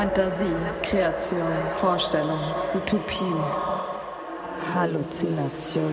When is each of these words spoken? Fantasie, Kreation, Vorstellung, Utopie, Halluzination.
Fantasie, 0.00 0.56
Kreation, 0.82 1.46
Vorstellung, 1.76 2.40
Utopie, 2.74 3.36
Halluzination. 4.74 5.92